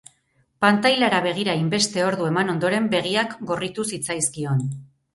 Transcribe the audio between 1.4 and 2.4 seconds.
hainbeste ordu